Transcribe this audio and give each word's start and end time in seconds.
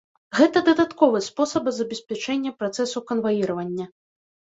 Гэта 0.37 0.61
дадатковы 0.69 1.19
спосаб 1.25 1.69
забеспячэння 1.79 2.51
працэсу 2.63 2.99
канваіравання. 3.13 3.85